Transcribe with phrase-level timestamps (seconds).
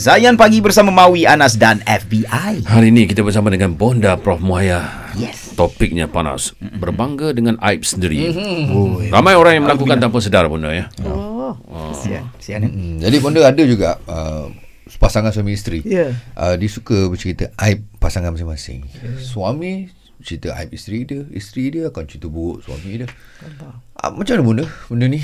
[0.00, 2.64] Zayan Pagi bersama Maui, Anas dan FBI.
[2.64, 5.12] Hari ini kita bersama dengan Bonda Prof Muhaya.
[5.12, 5.52] Yes.
[5.52, 6.56] Topiknya panas.
[6.56, 8.32] Berbangga dengan aib sendiri.
[9.12, 10.88] Ramai orang yang melakukan tanpa sedar Bonda ya.
[11.04, 11.52] Oh,
[11.92, 12.32] Kesian.
[12.40, 12.64] Kesian.
[12.64, 12.70] eh?
[12.72, 14.48] Hmm, jadi benda ada juga uh,
[14.96, 15.84] pasangan suami isteri.
[15.84, 16.16] Ya.
[16.32, 18.88] Uh, dia suka bercerita aib pasangan masing-masing.
[19.20, 19.92] Suami
[20.24, 23.08] cerita aib isteri dia, isteri dia akan cerita buruk suami dia.
[24.00, 25.20] Uh, macam mana benda benda ni?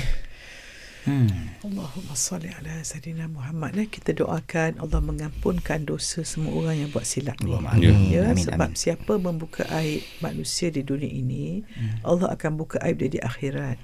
[1.63, 3.73] Allahumma salli ala Sayyidina Muhammad.
[3.75, 7.47] Eh, Kita doakan Allah mengampunkan dosa semua orang yang buat silap ni.
[7.49, 8.11] Allahumma amin.
[8.11, 8.77] ya, Amin, Sebab amin.
[8.77, 11.63] siapa membuka aib manusia di dunia ini
[12.03, 13.79] Allah akan buka aib dia di akhirat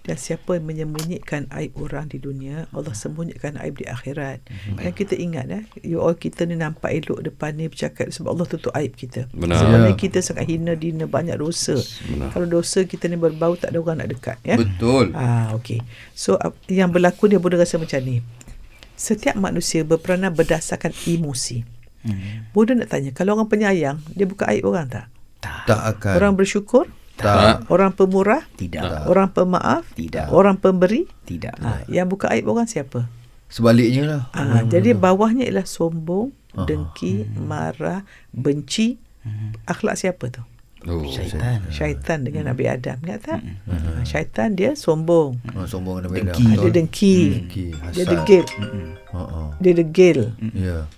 [0.00, 4.40] Dan siapa yang menyembunyikan aib orang di dunia Allah sembunyikan aib di akhirat
[4.74, 8.46] Dan kita ingat eh, you all kita ni nampak elok depan ni bercakap Sebab Allah
[8.46, 9.60] tutup aib kita Benar.
[9.60, 10.00] Sebenarnya Ya.
[10.00, 11.76] kita sangat hina dina banyak dosa
[12.32, 14.56] Kalau dosa kita ni berbau tak ada orang nak dekat ya.
[14.56, 15.12] Betul.
[15.12, 15.84] Ah, okey.
[16.12, 18.24] So yang berlaku dia boleh rasa macam ni.
[18.94, 21.64] Setiap manusia berperanan berdasarkan emosi.
[22.00, 22.48] Hmm.
[22.52, 25.06] Bodoh nak tanya, kalau orang penyayang, dia buka aib orang tak?
[25.40, 26.14] Tak akan.
[26.16, 26.88] Orang bersyukur?
[27.20, 27.68] Tak.
[27.68, 28.42] Orang pemurah?
[28.56, 29.06] Tidak.
[29.06, 29.84] Orang pemaaf?
[29.92, 30.32] Tidak.
[30.32, 31.04] Orang pemberi?
[31.28, 31.54] Tidak.
[31.60, 33.06] Ha, yang buka aib orang siapa?
[33.52, 34.22] Sebaliknya lah.
[34.32, 38.96] Ha, jadi bawahnya ialah sombong, dengki, marah, benci.
[39.68, 40.42] Akhlak siapa tu?
[40.88, 41.60] Oh, Syaitan.
[41.68, 42.96] Syaitan dengan Nabi Adam.
[43.04, 43.40] Ingat tak?
[43.68, 45.36] Ha, syaitan dia sombong.
[45.52, 46.44] Oh, sombong dengan Dengki.
[46.48, 47.16] Ha, dia dengki.
[47.36, 48.44] Dengki, Dia degil.
[49.12, 49.52] Ah.
[49.60, 50.20] Dia degil.
[50.56, 50.88] Ya.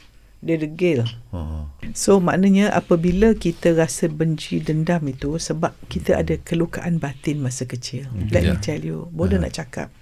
[0.43, 1.07] Dia degil.
[1.31, 1.65] Ha ah.
[1.95, 8.11] So maknanya apabila kita rasa benci dendam itu sebab kita ada kelukaan batin masa kecil.
[8.35, 8.59] Let me Yeah.
[8.59, 9.95] tell you, bodoh nak cakap.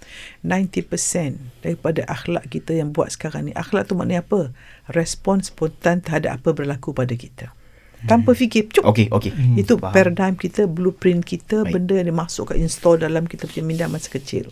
[0.44, 3.52] 90% daripada akhlak kita yang buat sekarang ni.
[3.52, 4.50] Akhlak tu maknanya apa?
[4.88, 7.52] Respon spontan terhadap apa berlaku pada kita.
[8.00, 8.80] Tanpa fikir, cuk.
[8.80, 9.60] Okey, okey.
[9.60, 9.92] Itu Faham.
[9.92, 11.72] paradigm kita, blueprint kita, Baik.
[11.76, 14.48] benda yang dimasuk ke install dalam kita punya minda masa kecil.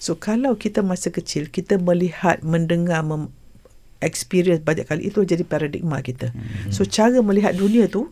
[0.00, 3.28] So kalau kita masa kecil kita melihat, mendengar, mem-
[4.02, 6.34] experience banyak kali itu jadi paradigma kita.
[6.68, 8.10] So cara melihat dunia tu,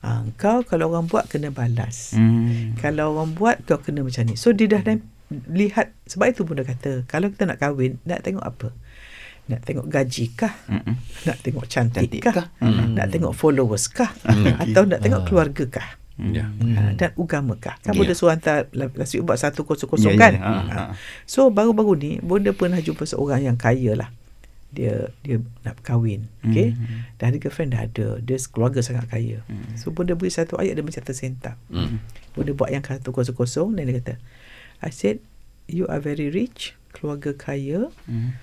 [0.00, 2.14] ah, kau kalau orang buat kena balas.
[2.14, 2.78] Hmm.
[2.78, 4.34] Kalau orang buat kau kena macam ni.
[4.34, 4.96] So dia dah dah
[5.48, 8.68] lihat sebab itu pun dia kata kalau kita nak kahwin nak tengok apa?
[9.42, 10.54] Nak tengok gaji kah?
[10.70, 10.94] Mm-mm.
[11.26, 12.34] Nak tengok cantik, Cantik kah?
[12.36, 12.46] kah?
[12.62, 12.94] Mm.
[12.94, 14.14] Nak tengok followers kah?
[14.62, 15.88] Atau nak tengok keluarga kah?
[16.20, 16.46] Ya.
[16.46, 17.74] Ha, dan agama kah?
[17.80, 17.98] Kan Ya.
[17.98, 20.32] Bonda suruh hantar nasi ubat satu kosong kosong Ya, kan?
[20.32, 20.40] ya.
[20.40, 20.62] Ha, Ha.
[20.70, 20.82] ha.
[21.24, 24.12] So baru-baru ni Bonda pernah jumpa seorang yang kaya lah.
[24.72, 26.26] Dia dia nak kahwin.
[26.42, 26.72] Okay?
[26.72, 27.04] Hmm.
[27.16, 28.06] Dah ada girlfriend dah ada.
[28.18, 29.44] Dia keluarga sangat kaya.
[29.76, 31.60] So Bonda beri satu ayat dia macam tersentak.
[31.68, 32.00] Hmm.
[32.32, 34.14] Bonda buat yang satu kosong kosong dan dia kata,
[34.80, 35.20] I said,
[35.68, 38.34] you are very rich, keluarga kaya, Hmm.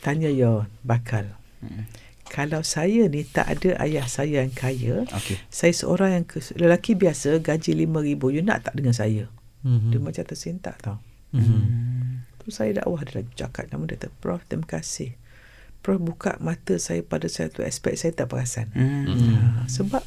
[0.00, 1.26] tanya your bakal.
[1.60, 1.90] Hmm.
[2.26, 5.38] Kalau saya ni tak ada ayah saya yang kaya, Okey.
[5.46, 9.30] saya seorang yang ke, lelaki biasa gaji RM5,000 you nak tak dengan saya
[9.62, 9.90] Mhm.
[9.90, 10.98] dia macam tersentak tau
[11.30, 12.22] Hmm.
[12.38, 15.14] tu saya dakwah dia cakap nama dia kata Prof terima kasih
[15.94, 19.06] buka mata saya pada satu aspek saya tak perasan Hmm.
[19.06, 20.02] ha, sebab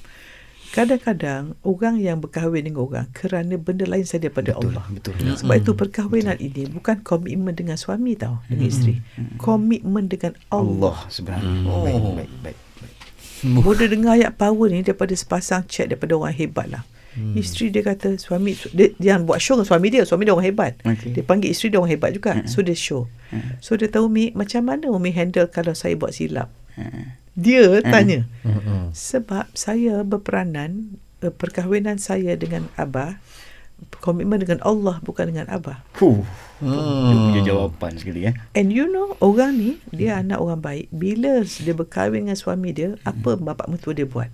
[0.70, 5.14] kadang-kadang orang yang berkahwin dengan orang kerana benda lain saja daripada Betul, Allah betul.
[5.18, 9.02] sebab itu perkahwinan ini bukan komitmen dengan suami tau dengan isteri
[9.42, 11.50] komitmen dengan Allah Allah sebenarnya.
[11.66, 11.82] Oh.
[11.82, 12.58] Baik, baik, baik.
[12.78, 13.64] baik.
[13.64, 16.84] Boleh dengar ayat power ni daripada sepasang chat daripada orang hebat lah.
[16.84, 16.99] Hmm.
[17.36, 20.74] Isteri dia kata suami dia, dia buat show dengan suami dia, suami dia orang hebat.
[20.84, 21.16] Okey.
[21.16, 22.32] Dia panggil isteri dia orang hebat juga.
[22.46, 23.08] So dia show.
[23.62, 26.50] So dia tahu Umi macam mana Umi handle kalau saya buat silap.
[26.74, 27.14] Hmm.
[27.38, 28.26] Dia tanya.
[28.44, 28.92] Hmm.
[28.92, 33.22] Sebab saya berperanan eh, perkahwinan saya dengan Abah
[34.00, 35.80] komitmen dengan Allah bukan dengan Abah.
[36.00, 36.24] Huh.
[36.60, 38.36] Dia punya jawapan sekali eh.
[38.52, 40.86] And you know orang ni dia anak orang baik.
[40.92, 44.28] Bila dia berkahwin dengan suami dia, apa bapak mertua dia buat?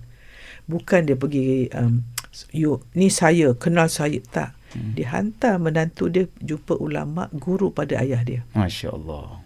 [0.66, 2.02] Bukan dia pergi um,
[2.50, 4.52] you ni saya kenal saya tak.
[4.76, 8.44] Dia hantar menantu dia jumpa ulama guru pada ayah dia.
[8.52, 9.40] Masya-Allah.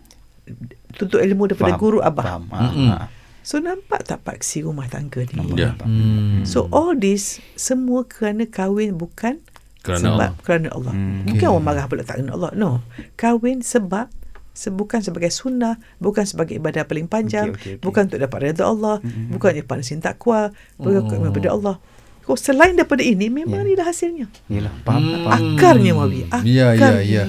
[0.93, 2.25] Tuntut ilmu daripada Faham, guru abah.
[2.27, 2.45] Faham.
[2.51, 2.97] Ha, ha.
[3.41, 5.35] So nampak tak paksi rumah tangga ni?
[5.35, 5.69] Nampak, Ya.
[5.71, 5.87] nampak.
[5.87, 6.43] Hmm.
[6.43, 9.39] So all this semua kerana kahwin bukan
[9.81, 10.31] Kerana sebab Allah.
[10.43, 10.93] kerana Allah.
[10.93, 11.25] Hmm.
[11.25, 12.51] Bukan orang marah pula tak kerana Allah.
[12.53, 12.83] No.
[13.15, 14.11] Kahwin sebab
[14.51, 17.81] se- bukan sebagai sunnah, bukan sebagai ibadah paling panjang, Okey, okey, okey.
[17.81, 18.99] bukan untuk dapat redha Allah,
[19.31, 21.77] bukan untuk panasin takwa, bukan untuk kepada Allah.
[22.21, 23.67] Kau selain daripada ini memang Ya.
[23.67, 24.27] ni dah hasilnya.
[24.47, 25.25] Yalah, faham, Hmm.
[25.25, 25.43] faham.
[25.55, 26.21] Akarnya Mawi.
[26.25, 26.47] Akarnya.
[26.47, 27.25] Ya, ya, ya.